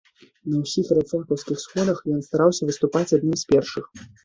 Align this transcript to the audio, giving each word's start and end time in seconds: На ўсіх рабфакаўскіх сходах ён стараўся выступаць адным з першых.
На 0.53 0.61
ўсіх 0.61 0.87
рабфакаўскіх 0.99 1.61
сходах 1.65 2.03
ён 2.15 2.25
стараўся 2.29 2.61
выступаць 2.73 3.07
адным 3.21 3.35
з 3.45 3.49
першых. 3.55 3.85